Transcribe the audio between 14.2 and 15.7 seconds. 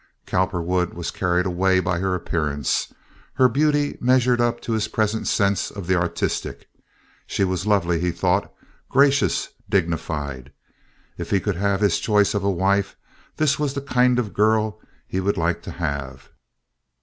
a girl he would like